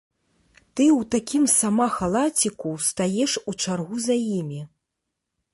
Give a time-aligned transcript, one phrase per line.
[0.75, 4.61] Ты ў такім сама халаціку ўстаеш у чаргу за імі.